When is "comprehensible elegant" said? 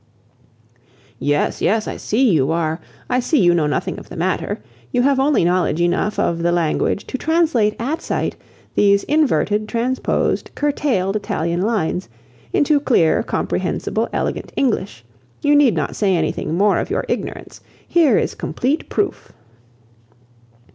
13.21-14.51